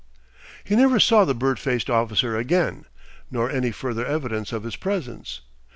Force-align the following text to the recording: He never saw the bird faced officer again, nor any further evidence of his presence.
He 0.63 0.75
never 0.75 0.99
saw 0.99 1.25
the 1.25 1.35
bird 1.35 1.59
faced 1.59 1.87
officer 1.87 2.35
again, 2.35 2.85
nor 3.29 3.51
any 3.51 3.69
further 3.69 4.03
evidence 4.03 4.51
of 4.51 4.63
his 4.63 4.75
presence. 4.75 5.41